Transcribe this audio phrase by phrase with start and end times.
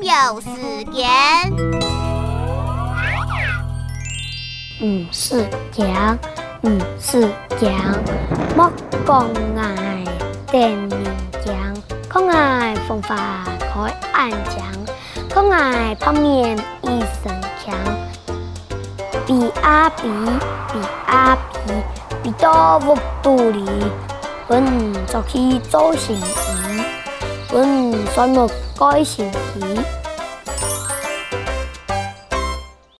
[0.00, 1.04] 有时间
[4.80, 6.16] 嗯是这样
[7.00, 7.28] 是
[8.56, 8.70] 莫
[9.04, 10.04] 讲爱
[10.46, 10.94] 听你
[11.44, 13.16] 讲爱风开
[13.74, 14.62] 可爱讲
[15.50, 17.32] 爱旁边一身
[17.64, 17.74] 强
[19.26, 20.02] 比阿比
[20.72, 21.72] 比阿比
[22.22, 23.64] 比到我肚里
[24.46, 24.64] 问
[25.06, 26.14] 做事做什
[27.54, 29.30] 은 써먹 꺼이시기